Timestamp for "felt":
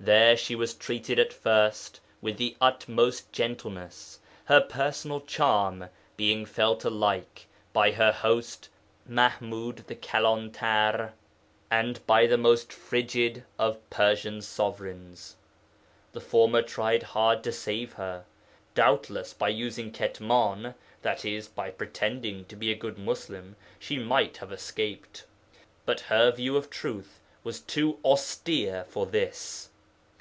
6.46-6.84